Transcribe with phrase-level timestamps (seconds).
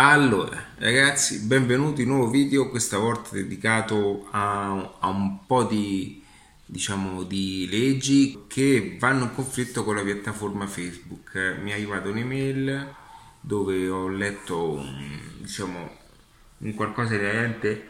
[0.00, 6.22] Allora, ragazzi, benvenuti in un nuovo video, questa volta dedicato a, a, un po' di,
[6.64, 11.56] diciamo, di leggi che vanno in conflitto con la piattaforma Facebook.
[11.60, 12.94] Mi è arrivata un'email
[13.40, 14.80] dove ho letto,
[15.40, 15.90] diciamo,
[16.58, 17.88] un qualcosa inerente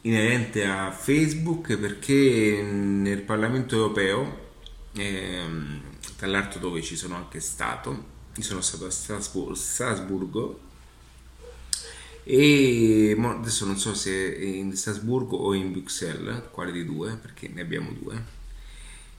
[0.00, 4.50] inerente a Facebook perché nel Parlamento europeo,
[4.96, 5.82] ehm,
[6.16, 10.60] tra l'altro dove ci sono anche stato, sono stato a Strasburgo, Strasburgo
[12.26, 17.60] e adesso non so se in Strasburgo o in Bruxelles, quale dei due, perché ne
[17.60, 18.42] abbiamo due.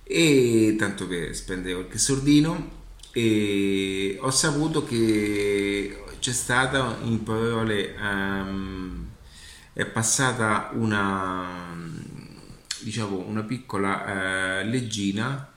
[0.04, 9.06] E tanto per spendere qualche sordino, e ho saputo che c'è stata in parole um,
[9.72, 11.74] è passata una
[12.80, 15.54] diciamo una piccola uh, leggina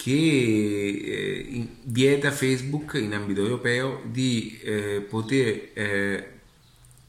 [0.00, 6.28] che eh, vieta Facebook in ambito europeo di eh, poter eh,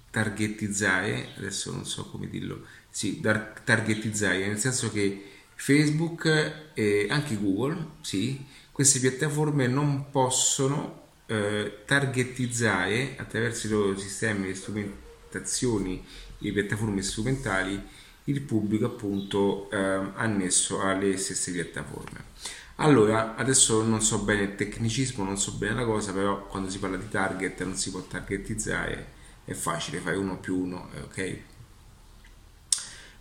[0.09, 5.23] targetizzare, adesso non so come dirlo, sì, targetizzare, nel senso che
[5.55, 14.47] Facebook e anche Google, sì, queste piattaforme non possono eh, targetizzare attraverso i loro sistemi
[14.47, 16.03] di strumentazioni,
[16.39, 17.81] le piattaforme strumentali,
[18.25, 22.29] il pubblico appunto eh, annesso alle stesse piattaforme.
[22.75, 26.79] Allora, adesso non so bene il tecnicismo, non so bene la cosa, però quando si
[26.79, 29.07] parla di target non si può targetizzare,
[29.45, 31.37] è facile, fai uno più uno, eh, ok?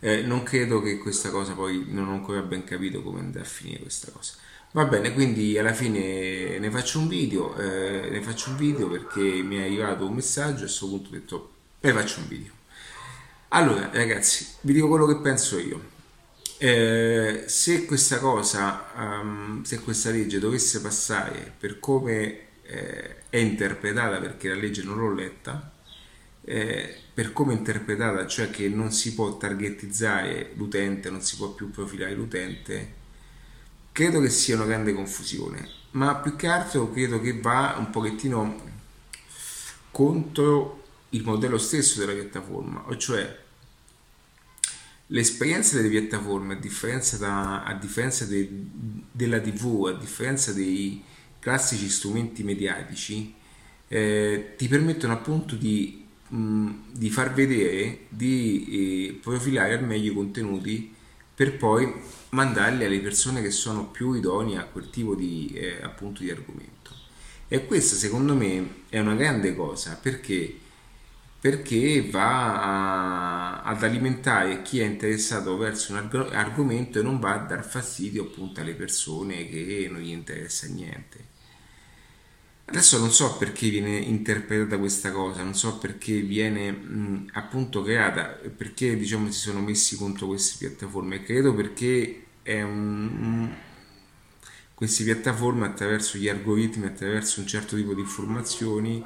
[0.03, 3.45] Eh, non credo che questa cosa poi non ho ancora ben capito come andrà a
[3.45, 4.35] finire questa cosa.
[4.73, 9.21] Va bene, quindi alla fine ne faccio un video, eh, ne faccio un video perché
[9.43, 12.60] mi è arrivato un messaggio e a questo punto ho detto ne faccio un video.
[13.53, 15.89] Allora, ragazzi, vi dico quello che penso io.
[16.59, 24.19] Eh, se questa cosa, um, se questa legge dovesse passare per come eh, è interpretata,
[24.19, 25.73] perché la legge non l'ho letta,
[26.45, 31.49] eh, per come è interpretata, cioè che non si può targetizzare l'utente, non si può
[31.51, 32.95] più profilare l'utente,
[33.91, 38.69] credo che sia una grande confusione, ma più che altro credo che va un pochettino
[39.91, 40.80] contro
[41.11, 43.39] il modello stesso della piattaforma, cioè
[45.09, 48.49] l'esperienza delle piattaforme, a differenza, da, a differenza de,
[49.11, 51.03] della TV, a differenza dei
[51.39, 53.35] classici strumenti mediatici,
[53.89, 60.15] eh, ti permettono appunto di, mh, di far vedere, di eh, profilare al meglio i
[60.15, 60.95] contenuti
[61.35, 61.93] per poi
[62.31, 66.95] mandarli alle persone che sono più idonee a quel tipo di, eh, appunto, di argomento.
[67.49, 70.57] E questa secondo me è una grande cosa perché
[71.41, 75.99] perché va a, ad alimentare chi è interessato verso un
[76.33, 81.29] argomento e non va a dar fastidio appunto alle persone che non gli interessa niente.
[82.67, 88.39] Adesso non so perché viene interpretata questa cosa, non so perché viene mh, appunto creata,
[88.57, 91.23] perché diciamo si sono messi contro queste piattaforme.
[91.23, 93.53] Credo perché è un,
[94.73, 99.05] queste piattaforme attraverso gli algoritmi, attraverso un certo tipo di informazioni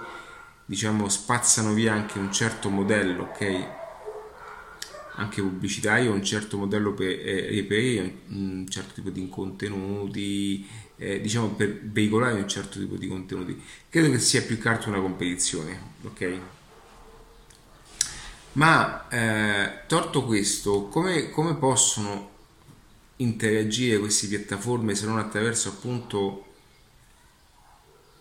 [0.67, 3.67] diciamo spazzano via anche un certo modello, ok?
[5.17, 7.67] Anche pubblicitario, un certo modello per eh,
[8.29, 10.67] un certo tipo di contenuti,
[10.97, 13.63] eh, diciamo per veicolare un certo tipo di contenuti.
[13.89, 16.39] Credo che sia più altro una competizione, ok?
[18.53, 22.31] Ma eh, torto questo, come, come possono
[23.17, 26.45] interagire queste piattaforme se non attraverso appunto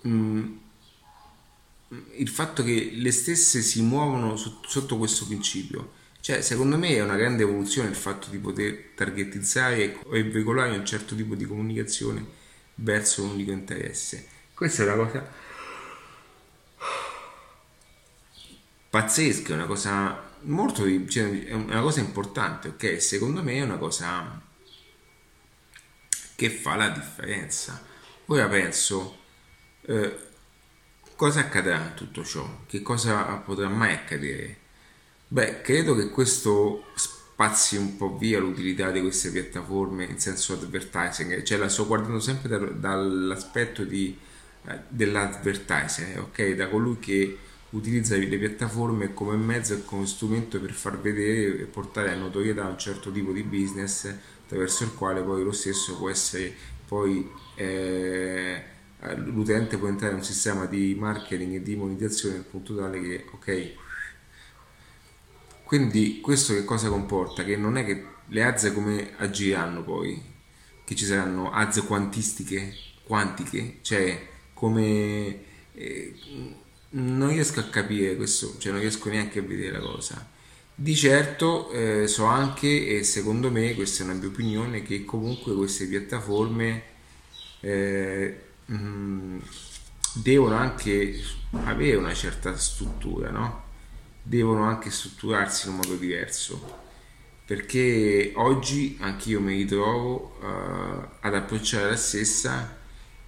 [0.02, 0.58] mh, mm,
[2.16, 6.02] il fatto che le stesse si muovono sotto questo principio.
[6.20, 10.86] Cioè, secondo me è una grande evoluzione il fatto di poter targetizzare e veicolare un
[10.86, 12.26] certo tipo di comunicazione
[12.76, 14.28] verso un unico interesse.
[14.54, 15.32] Questa è una cosa
[18.90, 23.02] pazzesca, è una cosa molto cioè, è una cosa importante, ok?
[23.02, 24.42] Secondo me è una cosa
[26.36, 27.82] che fa la differenza.
[28.28, 29.18] Ora penso
[29.82, 30.32] eh,
[31.16, 32.64] Cosa accadrà in tutto ciò?
[32.68, 34.58] Che cosa potrà mai accadere?
[35.28, 41.44] Beh, credo che questo spazzi un po' via l'utilità di queste piattaforme in senso advertising,
[41.44, 44.18] cioè la sto guardando sempre da, dall'aspetto di,
[44.68, 46.52] eh, dell'advertiser, ok?
[46.54, 47.38] Da colui che
[47.72, 52.66] utilizza le piattaforme come mezzo e come strumento per far vedere e portare a notorietà
[52.66, 54.14] un certo tipo di business
[54.44, 56.54] attraverso il quale poi lo stesso può essere
[56.88, 58.64] poi eh, eh,
[59.16, 63.26] l'utente può entrare in un sistema di marketing e di monetizzazione al punto tale che
[63.32, 63.72] ok
[65.74, 67.44] quindi questo che cosa comporta?
[67.44, 70.22] Che non è che le azze come agiranno poi?
[70.86, 75.42] Che ci saranno azze quantistiche, quantiche, cioè come
[75.74, 76.14] eh,
[76.90, 80.30] non riesco a capire questo, cioè non riesco neanche a vedere la cosa.
[80.76, 85.56] Di certo eh, so anche, e secondo me, questa è una mia opinione, che comunque
[85.56, 86.84] queste piattaforme
[87.62, 88.42] eh,
[88.74, 89.42] mh,
[90.14, 91.22] devono anche
[91.66, 93.64] avere una certa struttura, no?
[94.22, 96.82] Devono anche strutturarsi in un modo diverso.
[97.46, 102.78] Perché oggi anch'io mi ritrovo uh, ad approcciare la stessa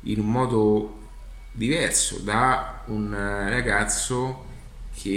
[0.01, 1.03] in un modo
[1.51, 4.45] diverso da un ragazzo
[4.93, 5.09] che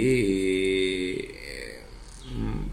[1.33, 1.83] eh,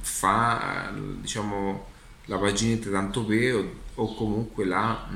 [0.00, 1.86] fa diciamo
[2.26, 5.08] la paginetta tanto per o comunque la,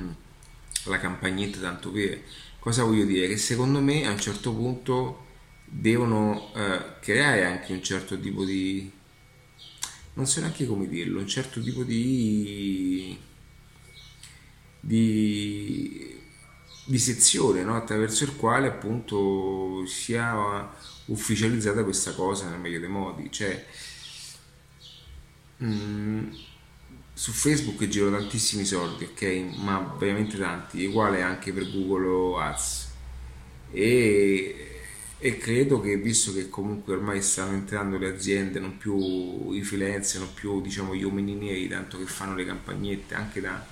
[0.85, 2.23] la campagnetta tanto per
[2.59, 5.27] cosa voglio dire che secondo me a un certo punto
[5.65, 8.91] devono eh, creare anche un certo tipo di
[10.15, 13.17] non so neanche come dirlo un certo tipo di
[14.81, 16.19] di
[16.91, 17.77] di sezione no?
[17.77, 20.69] attraverso il quale appunto sia
[21.07, 23.31] ufficializzata questa cosa nel meglio dei modi.
[23.31, 23.65] Cioè,
[25.59, 26.33] mh, mm,
[27.21, 29.59] su Facebook giro tantissimi soldi, ok?
[29.59, 32.93] Ma veramente tanti, uguale anche per Google Ads.
[33.71, 34.81] E,
[35.19, 40.19] e credo che visto che comunque ormai stanno entrando le aziende, non più i freelance,
[40.19, 43.67] non più diciamo gli uomini neri, tanto che fanno le campagnette anche da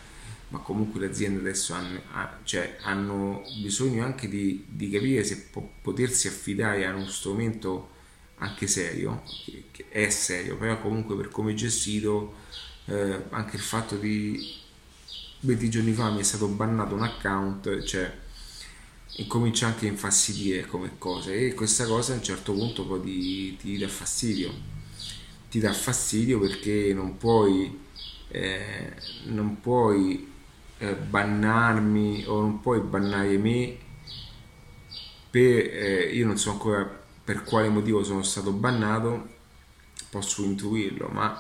[0.50, 2.00] ma comunque le aziende adesso hanno,
[2.42, 7.96] cioè, hanno bisogno anche di, di capire se po- potersi affidare a uno strumento
[8.38, 12.46] anche serio, che, che, è serio, però comunque per come è gestito,
[12.88, 14.56] eh, anche il fatto di
[15.40, 18.12] 20 giorni fa mi è stato bannato un account, cioè
[19.16, 23.56] incomincia anche a infastidire come cosa e questa cosa a un certo punto poi ti,
[23.56, 24.52] ti dà fastidio,
[25.50, 27.78] ti dà fastidio perché non puoi,
[28.28, 28.94] eh,
[29.24, 30.26] non puoi
[30.78, 33.76] eh, bannarmi o non puoi bannare me
[35.30, 36.84] per, eh, io non so ancora
[37.24, 39.36] per quale motivo sono stato bannato
[40.10, 41.38] posso intuirlo ma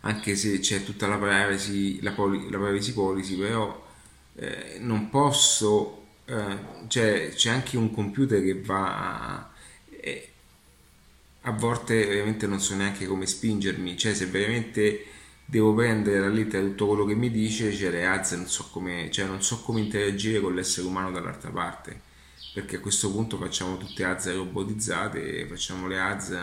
[0.00, 3.86] anche se c'è tutta la privacy la, poli, la privacy policy però
[4.36, 6.58] eh, non posso eh,
[6.88, 9.50] cioè, c'è anche un computer che va a,
[10.00, 10.28] eh,
[11.42, 15.16] a volte veramente non so neanche come spingermi cioè se veramente
[15.50, 19.10] devo prendere la lettera tutto quello che mi dice, cioè le ads non so come,
[19.10, 22.02] cioè non so come interagire con l'essere umano dall'altra parte,
[22.52, 26.38] perché a questo punto facciamo tutte ads robotizzate, facciamo le ads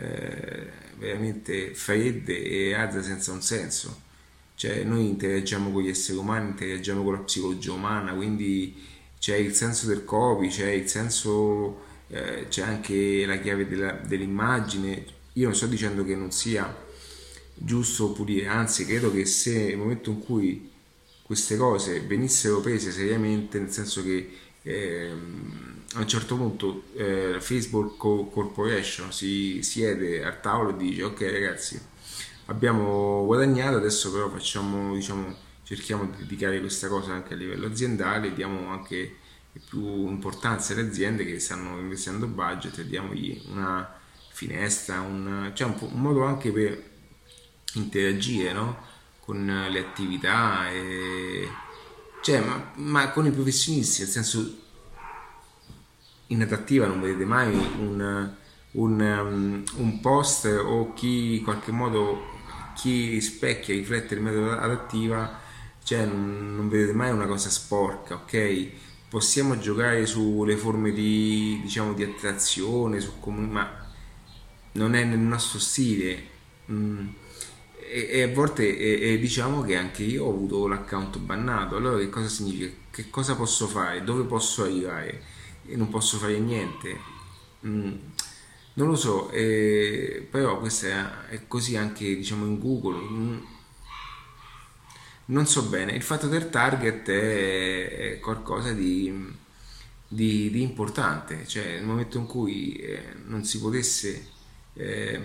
[0.00, 0.66] eh,
[0.96, 4.08] veramente fredde e ads senza un senso.
[4.54, 8.76] Cioè noi interagiamo con gli esseri umani, interagiamo con la psicologia umana, quindi
[9.18, 15.04] c'è il senso del copy, c'è il senso, eh, c'è anche la chiave della, dell'immagine.
[15.34, 16.88] Io non sto dicendo che non sia
[17.54, 20.70] giusto pulire, anzi credo che se nel momento in cui
[21.22, 24.28] queste cose venissero prese seriamente, nel senso che
[24.62, 25.10] eh,
[25.94, 31.80] a un certo punto eh, Facebook Corporation si siede al tavolo e dice ok ragazzi
[32.50, 38.34] abbiamo guadagnato, adesso però facciamo, diciamo, cerchiamo di dedicare questa cosa anche a livello aziendale,
[38.34, 39.16] diamo anche
[39.68, 43.98] più importanza alle aziende che stanno investendo budget e diamogli una
[44.30, 46.90] finestra, un, cioè un, un modo anche per
[47.74, 48.76] interagire no?
[49.20, 51.48] con le attività, e...
[52.22, 54.58] cioè, ma, ma, con i professionisti, nel senso
[56.26, 58.30] in adattiva non vedete mai un,
[58.72, 62.38] un, um, un post o chi in qualche modo
[62.74, 65.38] chi rispecchia, riflette il metodo adattiva,
[65.82, 68.68] cioè non, non vedete mai una cosa sporca, ok?
[69.08, 73.88] Possiamo giocare sulle forme di, diciamo, di attrazione, su come, ma
[74.72, 76.28] non è nel nostro stile.
[76.70, 77.08] Mm
[77.90, 81.76] e, e, a volte e, e diciamo che anche io ho avuto l'account bannato.
[81.76, 82.72] Allora che cosa significa?
[82.90, 84.04] Che cosa posso fare?
[84.04, 85.22] Dove posso arrivare?
[85.66, 86.98] E non posso fare niente.
[87.66, 87.92] Mm,
[88.74, 92.98] non lo so eh, però questo è, è, così anche diciamo in google.
[92.98, 93.38] Mm,
[95.26, 95.92] non so bene.
[95.92, 99.12] Il fatto del target è, è qualcosa di,
[100.06, 101.46] di, di, importante.
[101.46, 104.28] Cioè nel momento in cui eh, non si potesse
[104.74, 105.20] eh,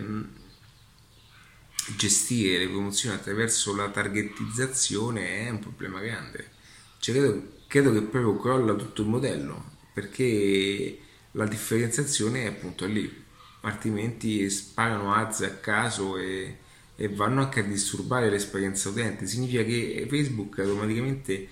[1.96, 6.52] gestire le promozioni attraverso la targetizzazione è un problema grande.
[7.00, 11.00] Cioè, credo, credo, che proprio crolla tutto il modello perché
[11.32, 13.24] la differenziazione è appunto lì,
[13.62, 16.58] altrimenti sparano ads a caso e,
[16.96, 19.28] e vanno anche a disturbare l'esperienza utente.
[19.28, 21.48] Significa che Facebook automaticamente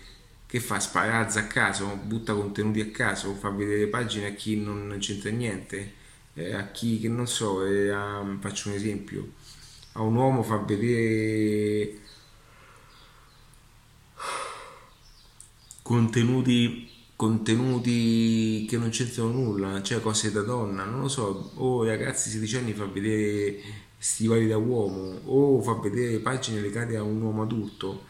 [0.48, 0.80] che fa?
[0.80, 5.30] Spara ads a caso, butta contenuti a caso, fa vedere pagine a chi non c'entra
[5.32, 5.94] niente,
[6.36, 9.32] eh, a chi che non so, eh, a, faccio un esempio
[9.94, 12.00] a un uomo fa vedere
[15.82, 22.30] contenuti contenuti che non c'entrano nulla, cioè cose da donna, non lo so, o ragazzi
[22.30, 23.62] 16 anni fa vedere
[23.98, 28.06] stivali da uomo, o fa vedere pagine legate a un uomo adulto.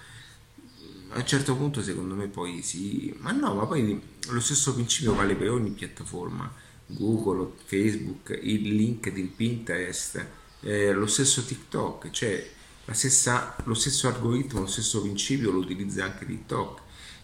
[1.09, 5.13] A un certo punto secondo me poi sì, ma no, ma poi lo stesso principio
[5.13, 6.51] vale per ogni piattaforma,
[6.87, 10.25] Google, Facebook, il LinkedIn, Pinterest,
[10.63, 12.49] eh, lo stesso TikTok, cioè
[12.91, 16.81] stessa, lo stesso algoritmo, lo stesso principio lo utilizza anche TikTok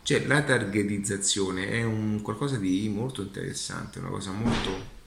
[0.09, 4.97] cioè la targetizzazione è un qualcosa di molto interessante, una cosa molto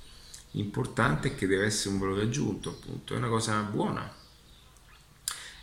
[0.52, 4.14] importante che deve essere un valore aggiunto, appunto, è una cosa buona.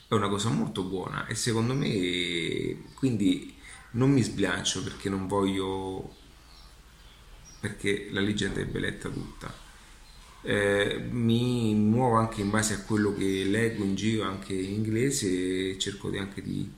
[0.08, 3.56] È una cosa molto buona e secondo me quindi
[3.92, 6.16] non mi sbilancio perché non voglio
[7.62, 9.54] perché la legge andrebbe letta tutta.
[10.42, 15.72] Eh, mi muovo anche in base a quello che leggo in giro anche in inglese
[15.72, 16.72] e cerco anche di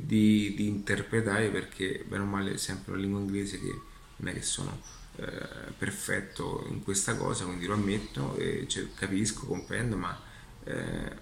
[0.00, 3.80] di, di, interpretare perché bene o male è sempre la lingua inglese che
[4.16, 4.80] non è che sono
[5.16, 10.18] eh, perfetto in questa cosa quindi lo ammetto e cioè, capisco, comprendo ma
[10.64, 11.12] eh,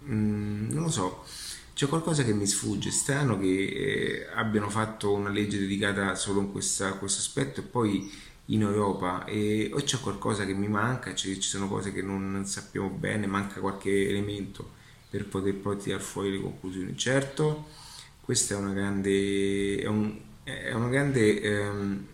[0.00, 1.24] mh, mm, non lo so.
[1.74, 6.94] C'è qualcosa che mi sfugge, strano che eh, abbiano fatto una legge dedicata solo questa,
[6.94, 8.10] questo aspetto e poi
[8.50, 12.88] in Europa e o c'è qualcosa che mi manca, ci sono cose che non sappiamo
[12.88, 14.76] bene, manca qualche elemento
[15.10, 16.96] per poter poi tirare fuori le conclusioni.
[16.96, 17.66] Certo,
[18.20, 22.06] questa è una grande, è un, è una grande ehm,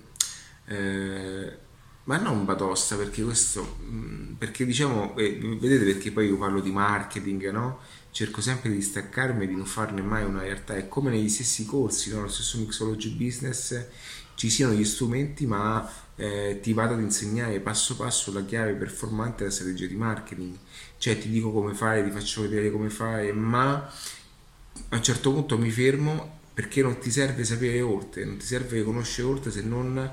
[0.67, 1.63] eh,
[2.05, 6.71] ma non batosta perché questo mm, perché diciamo eh, vedete perché poi io parlo di
[6.71, 7.81] marketing no?
[8.11, 11.65] cerco sempre di staccarmi e di non farne mai una realtà è come negli stessi
[11.65, 12.23] corsi no?
[12.23, 13.87] lo stesso mixology business
[14.35, 19.39] ci siano gli strumenti ma eh, ti vado ad insegnare passo passo la chiave performante
[19.39, 20.57] della strategia di marketing.
[20.99, 25.59] Cioè ti dico come fare ti faccio vedere come fare ma a un certo punto
[25.59, 30.11] mi fermo perché non ti serve sapere oltre, non ti serve conoscere oltre se non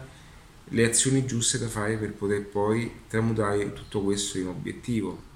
[0.74, 5.30] le azioni giuste da fare per poter poi tramutare tutto questo in obiettivo.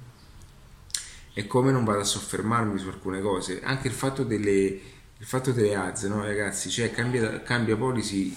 [1.33, 5.51] E come non vado a soffermarmi su alcune cose, anche il fatto delle, il fatto
[5.51, 8.33] delle ads, no ragazzi, cioè cambia, cambia policy,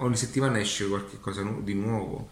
[0.00, 2.30] ogni settimana esce qualcosa di nuovo,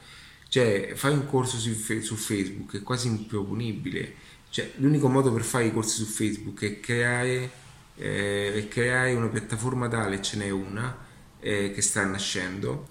[0.49, 5.67] cioè fai un corso su, su Facebook è quasi improponibile cioè, l'unico modo per fare
[5.67, 7.51] i corsi su Facebook è creare,
[7.97, 10.97] eh, è creare una piattaforma tale, ce n'è una
[11.41, 12.89] eh, che sta nascendo,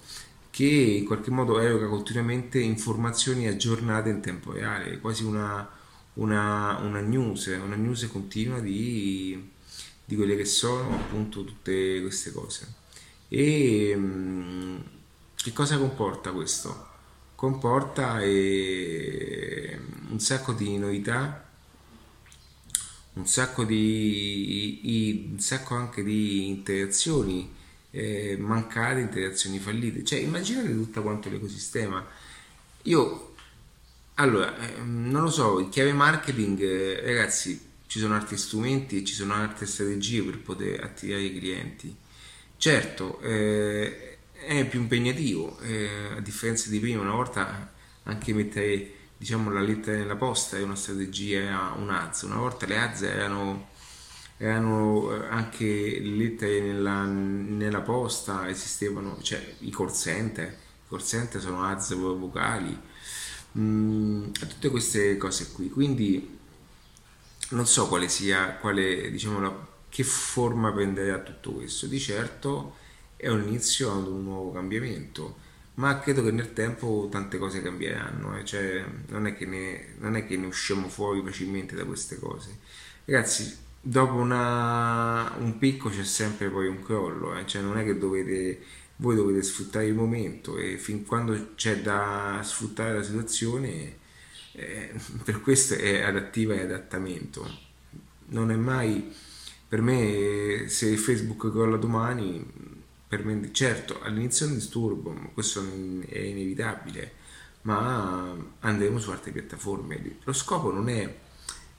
[0.50, 5.68] che in qualche modo eroga continuamente informazioni aggiornate in tempo reale, quasi una,
[6.14, 9.50] una, una news, una news continua di,
[10.04, 12.74] di quelle che sono appunto tutte queste cose.
[13.28, 14.76] E mm,
[15.36, 16.86] che cosa comporta questo?
[17.34, 21.48] Comporta eh, un sacco di novità
[23.18, 27.52] un sacco, di, un sacco anche di interazioni
[27.90, 30.04] eh, mancate, interazioni fallite.
[30.04, 32.04] Cioè, immaginate tutto quanto l'ecosistema.
[32.82, 33.34] Io,
[34.14, 39.14] allora, eh, non lo so, in chiave marketing, eh, ragazzi, ci sono altri strumenti ci
[39.14, 41.96] sono altre strategie per poter attirare i clienti.
[42.58, 47.72] Certo, eh, è più impegnativo, eh, a differenza di prima, una volta
[48.02, 52.22] anche mettere diciamo la lettera nella posta è una strategia, un AZ.
[52.22, 53.68] Una volta le AZ erano,
[54.38, 55.64] erano eh, anche
[56.00, 61.94] le lettere nella, nella, posta, esistevano, cioè i call center, i call center sono AZ
[61.94, 62.76] vocali,
[63.56, 65.68] mm, tutte queste cose qui.
[65.70, 66.38] Quindi
[67.50, 71.86] non so quale sia, quale, diciamo, la, che forma prenderà tutto questo.
[71.86, 72.76] Di certo
[73.16, 75.46] è un inizio ad un nuovo cambiamento
[75.78, 78.44] ma credo che nel tempo tante cose cambieranno, eh?
[78.44, 82.58] cioè, non, è ne, non, è che ne, usciamo fuori facilmente da queste cose.
[83.04, 87.46] Ragazzi, dopo una, un picco c'è sempre poi un crollo, eh?
[87.46, 88.60] cioè, non è che dovete,
[88.96, 93.98] voi dovete sfruttare il momento e fin quando c'è da sfruttare la situazione,
[94.52, 94.92] eh,
[95.22, 97.66] per questo è adattiva e adattamento.
[98.30, 99.14] Non è mai,
[99.68, 102.42] per me, se Facebook crolla domani
[103.06, 105.62] per me, certo, all'inizio è un disturbo, questo
[106.06, 107.12] è inevitabile,
[107.62, 110.16] ma andremo su altre piattaforme.
[110.24, 111.14] Lo scopo non è,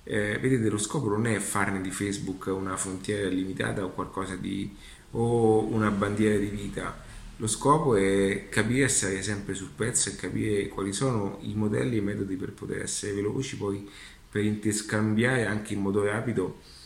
[0.03, 4.75] eh, vedete, lo scopo non è farne di Facebook una frontiera limitata o qualcosa di,
[5.11, 7.07] o una bandiera di vita.
[7.37, 11.99] Lo scopo è capire essere sempre sul pezzo e capire quali sono i modelli e
[11.99, 13.89] i metodi per poter essere veloci, poi
[14.29, 16.77] per interscambiare anche in modo rapido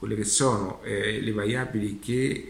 [0.00, 2.48] quelle che sono eh, le variabili che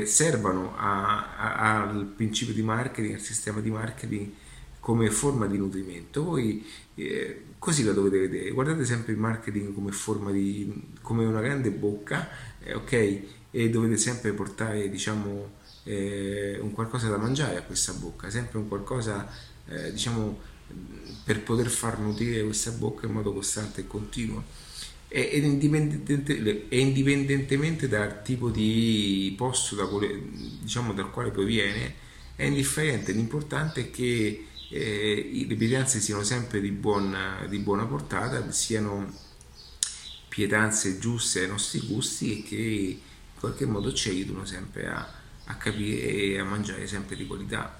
[0.00, 4.30] eh, servono a, a, al principio di marketing, al sistema di marketing
[4.78, 6.22] come forma di nutrimento.
[6.22, 10.72] Voi eh, così la dovete vedere, guardate sempre il marketing come forma di
[11.02, 12.28] come una grande bocca,
[12.60, 13.20] eh, ok?
[13.50, 15.50] E dovete sempre portare, diciamo,
[15.82, 19.28] eh, un qualcosa da mangiare a questa bocca, sempre un qualcosa,
[19.66, 20.38] eh, diciamo,
[21.24, 24.44] per poter far nutrire questa bocca in modo costante e continuo.
[25.16, 30.20] E, indipendente, e indipendentemente dal tipo di posto da quale,
[30.60, 31.94] diciamo, dal quale proviene,
[32.34, 33.12] è indifferente.
[33.12, 39.08] L'importante è che eh, le pietanze siano sempre di buona, di buona portata, siano
[40.28, 45.08] pietanze giuste ai nostri gusti e che in qualche modo ci aiutano sempre a,
[45.44, 47.78] a capire e a mangiare sempre di qualità.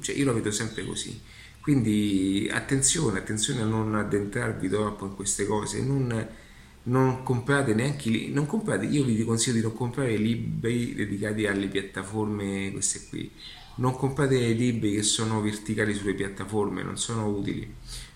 [0.00, 1.20] Cioè, io lo vedo sempre così.
[1.60, 6.44] Quindi attenzione, attenzione a non addentrarvi troppo in queste cose, non,
[6.86, 12.70] non comprate neanche, non comprate, io vi consiglio di non comprare libri dedicati alle piattaforme
[12.72, 13.30] queste qui,
[13.76, 17.72] non comprate libri che sono verticali sulle piattaforme, non sono utili,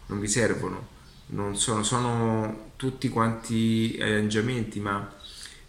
[0.06, 5.16] non vi servono, non sono, sono tutti quanti arrangiamenti, ma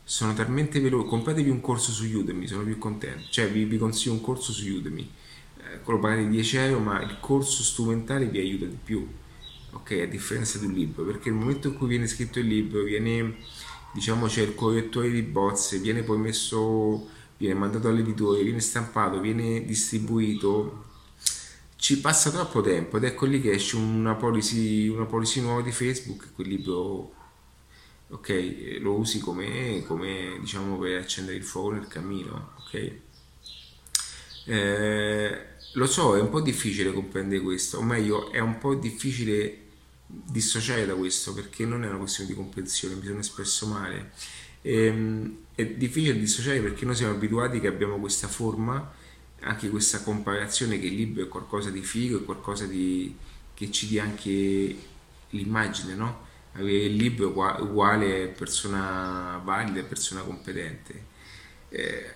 [0.04, 1.08] sono talmente veloci.
[1.08, 3.28] Compratevi un corso su Udemy, sono più contento.
[3.30, 5.10] Cioè, vi, vi consiglio un corso su Udemy,
[5.58, 9.08] eh, quello pagate 10 euro, ma il corso strumentale vi aiuta di più,
[9.72, 9.92] ok?
[10.04, 13.38] A differenza di un libro, perché nel momento in cui viene scritto il libro, viene,
[13.94, 17.08] diciamo, c'è il correttore di bozze, viene poi messo
[17.42, 20.86] viene mandato all'editore, viene stampato, viene distribuito,
[21.76, 25.72] ci passa troppo tempo ed ecco lì che esce una policy, una policy nuova di
[25.72, 27.14] Facebook, quel libro
[28.10, 32.92] ok, lo usi come, come diciamo per accendere il fuoco nel cammino, ok?
[34.46, 39.61] Eh, lo so, è un po' difficile comprendere questo, o meglio, è un po' difficile
[40.26, 44.12] dissociare da questo perché non è una questione di comprensione, mi sono espresso male
[44.62, 48.92] e, ehm, è difficile dissociare perché noi siamo abituati che abbiamo questa forma,
[49.42, 53.16] anche questa comparazione che il libro è qualcosa di figo, è qualcosa di,
[53.54, 54.76] che ci dia anche
[55.30, 56.30] l'immagine, no?
[56.54, 61.10] Avere il libro uguale persona valida, persona competente.
[61.70, 62.16] Eh,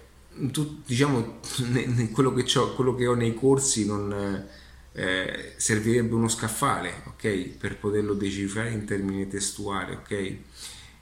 [0.52, 1.40] tu, diciamo,
[2.12, 2.44] quello che,
[2.76, 4.54] quello che ho nei corsi non...
[4.98, 7.58] Eh, servirebbe uno scaffale, ok?
[7.58, 10.36] Per poterlo decifrare in termini testuali, ok?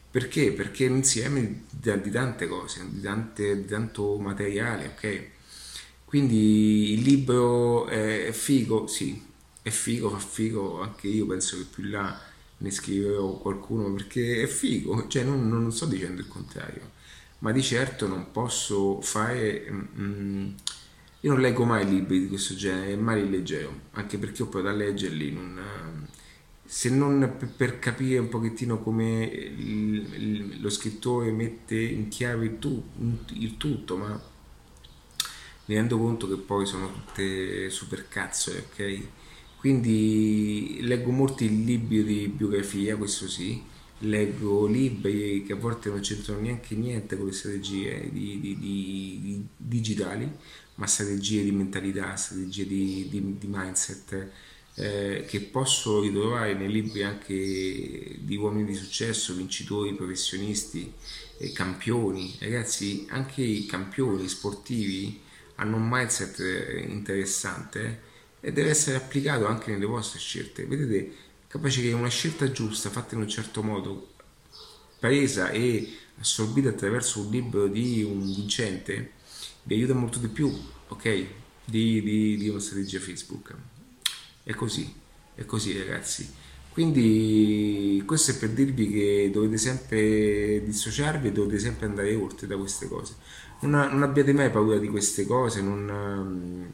[0.10, 0.52] Perché?
[0.52, 5.22] Perché è un insieme di, di tante cose, di, tante, di, tanto materiale, ok?
[6.06, 9.20] Quindi il libro è, figo, sì,
[9.62, 12.20] è figo, fa figo, anche io penso che più là
[12.58, 16.92] ne scriverò qualcuno perché è figo, cioè non, non sto dicendo il contrario,
[17.40, 19.68] ma di certo non posso fare...
[19.72, 20.50] Mm,
[21.24, 24.62] io non leggo mai libri di questo genere, mai li leggevo, anche perché ho poi
[24.62, 25.62] da leggerli non
[26.66, 29.52] se non per capire un pochettino come
[30.60, 32.84] lo scrittore mette in chiave il, tu,
[33.34, 34.20] il, tutto, ma
[35.66, 39.02] mi rendo conto che poi sono tutte super cazzole, ok?
[39.60, 43.62] Quindi leggo molti libri di biografia, questo sì,
[44.00, 49.46] leggo libri che a volte non c'entrano neanche niente con le strategie di, di, di,
[49.56, 50.30] digitali,
[50.76, 54.32] ma strategie di mentalità, strategie di mindset
[54.76, 60.92] eh, che posso ritrovare nei libri anche di uomini di successo, vincitori, professionisti,
[61.38, 62.36] eh, campioni.
[62.40, 65.22] Ragazzi, anche i campioni sportivi
[65.56, 70.66] hanno un mindset eh, interessante e deve essere applicato anche nelle vostre scelte.
[70.66, 71.14] Vedete,
[71.48, 74.14] capace che una scelta giusta, fatta in un certo modo,
[75.00, 79.12] presa e assorbita attraverso un libro di un vincente,
[79.64, 80.52] vi aiuta molto di più,
[80.88, 81.26] ok?
[81.66, 83.56] Di, di, di una strategia Facebook.
[84.44, 84.94] È così,
[85.36, 86.42] è così ragazzi.
[86.70, 92.58] Quindi questo è per dirvi che dovete sempre dissociarvi e dovete sempre andare oltre da
[92.58, 93.16] queste cose.
[93.60, 96.72] Non, non abbiate mai paura di queste cose, non um,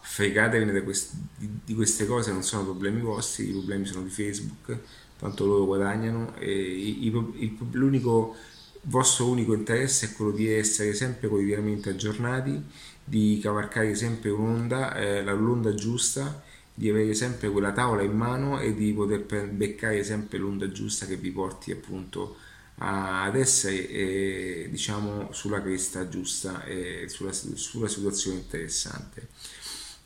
[0.00, 4.78] fregatevene di, di, queste cose, non sono problemi vostri, i problemi sono di Facebook,
[5.18, 8.36] tanto loro guadagnano e i, i, l'unico
[8.84, 12.62] vostro unico interesse è quello di essere sempre quotidianamente aggiornati,
[13.04, 16.42] di cavalcare sempre un'onda, eh, l'onda giusta
[16.76, 21.16] di avere sempre quella tavola in mano e di poter beccare sempre l'onda giusta che
[21.16, 22.36] vi porti appunto
[22.76, 29.28] ad essere eh, diciamo sulla cresta giusta e sulla, sulla situazione interessante.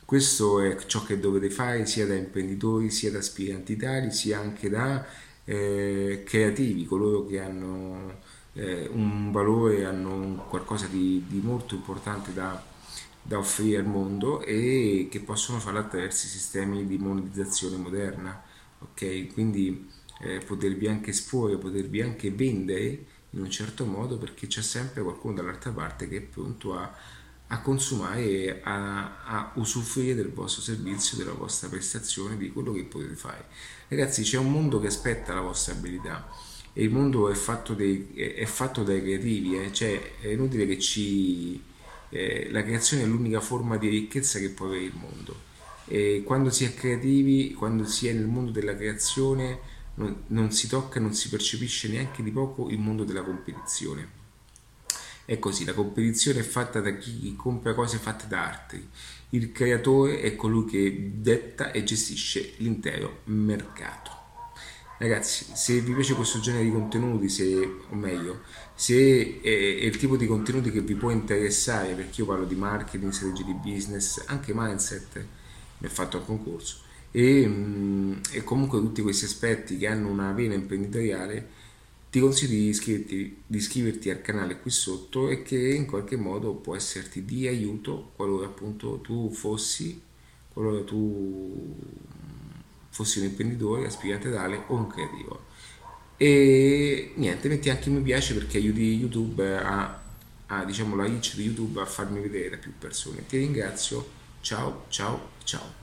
[0.05, 4.69] Questo è ciò che dovete fare sia da imprenditori, sia da aspiranti tali, sia anche
[4.69, 5.07] da
[5.45, 8.21] eh, creativi, coloro che hanno
[8.59, 12.61] eh, un valore, hanno qualcosa di, di molto importante da,
[13.23, 18.43] da offrire al mondo e che possono farlo attraverso i sistemi di monetizzazione moderna.
[18.81, 19.89] Ok, quindi
[20.23, 25.35] eh, potervi anche esporre, potervi anche vendere in un certo modo perché c'è sempre qualcuno
[25.35, 26.93] dall'altra parte che è pronto a,
[27.49, 32.85] a consumare e a, a, usufruire del vostro servizio, della vostra prestazione, di quello che
[32.85, 33.47] potete fare.
[33.89, 36.27] Ragazzi, c'è un mondo che aspetta la vostra abilità
[36.83, 39.73] il mondo è fatto, dei, è fatto dai creativi, eh?
[39.73, 41.61] cioè è inutile che ci
[42.11, 45.47] eh, la creazione è l'unica forma di ricchezza che può avere il mondo.
[45.87, 50.69] E quando si è creativi, quando si è nel mondo della creazione, non, non si
[50.69, 54.17] tocca, non si percepisce neanche di poco il mondo della competizione.
[55.25, 58.89] È così, la competizione è fatta da chi compra cose fatte da altri.
[59.31, 64.18] Il creatore è colui che detta e gestisce l'intero mercato.
[64.99, 67.55] Ragazzi, se vi piace questo genere di contenuti, se,
[67.89, 68.41] o meglio,
[68.75, 73.13] se è, il tipo di contenuti che vi può interessare, perché io parlo di marketing,
[73.13, 75.25] strategie di business, anche mindset,
[75.79, 76.79] ne ho fatto un concorso,
[77.13, 81.49] e, mm, e comunque tutti questi aspetti che hanno una vena imprenditoriale,
[82.11, 86.55] ti consiglio di iscriverti, di iscriverti, al canale qui sotto e che in qualche modo
[86.55, 90.01] può esserti di aiuto qualora appunto tu fossi,
[90.53, 91.77] qualora tu
[92.91, 95.47] fossi un imprenditore, aspirante tale o un creativo.
[96.17, 100.01] E niente, metti anche mi piace perché aiuti YouTube a,
[100.47, 103.25] a diciamo la reach di YouTube a farmi vedere da più persone.
[103.27, 104.09] Ti ringrazio,
[104.41, 105.78] ciao ciao ciao.